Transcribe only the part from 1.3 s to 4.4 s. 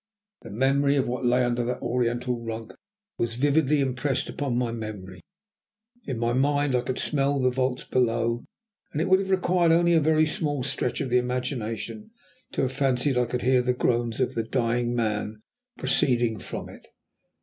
under that oriental rug was vividly impressed